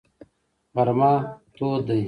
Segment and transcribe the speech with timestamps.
[0.75, 1.11] غرمه
[1.55, 1.99] تود دی.